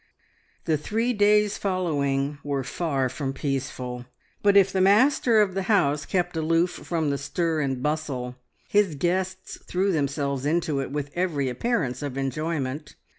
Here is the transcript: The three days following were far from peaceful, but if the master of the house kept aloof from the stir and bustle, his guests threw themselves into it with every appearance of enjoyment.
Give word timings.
The 0.65 0.77
three 0.77 1.13
days 1.13 1.59
following 1.59 2.39
were 2.43 2.63
far 2.63 3.07
from 3.07 3.33
peaceful, 3.33 4.07
but 4.41 4.57
if 4.57 4.71
the 4.73 4.81
master 4.81 5.39
of 5.41 5.53
the 5.53 5.61
house 5.69 6.07
kept 6.07 6.35
aloof 6.35 6.71
from 6.71 7.11
the 7.11 7.19
stir 7.19 7.61
and 7.61 7.83
bustle, 7.83 8.35
his 8.67 8.95
guests 8.95 9.59
threw 9.63 9.91
themselves 9.91 10.43
into 10.43 10.79
it 10.79 10.89
with 10.89 11.11
every 11.13 11.49
appearance 11.49 12.01
of 12.01 12.17
enjoyment. 12.17 12.95